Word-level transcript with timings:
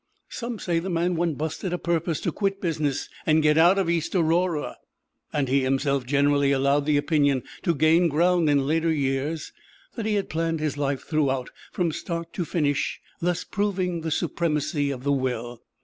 Some 0.29 0.57
say 0.57 0.79
the 0.79 0.89
man 0.89 1.15
went 1.15 1.37
busted 1.37 1.73
a 1.73 1.77
purpose 1.77 2.19
to 2.21 2.31
quit 2.31 2.59
business 2.59 3.07
and 3.23 3.43
get 3.43 3.55
out 3.55 3.77
of 3.77 3.87
East 3.87 4.15
Aurora. 4.15 4.77
And 5.31 5.47
he 5.47 5.61
himself 5.61 6.07
generally 6.07 6.51
allowed 6.51 6.87
the 6.87 6.97
opinion 6.97 7.43
to 7.61 7.75
gain 7.75 8.07
ground 8.07 8.49
in 8.49 8.65
later 8.65 8.91
years 8.91 9.53
that 9.95 10.07
he 10.07 10.15
had 10.15 10.27
planned 10.27 10.59
his 10.59 10.75
life 10.75 11.03
throughout, 11.03 11.51
from 11.71 11.91
start 11.91 12.33
to 12.33 12.45
finish, 12.45 12.99
thus 13.19 13.43
proving 13.43 14.01
the 14.01 14.09
supremacy 14.09 14.89
of 14.89 15.03
the 15.03 15.13
will. 15.13 15.61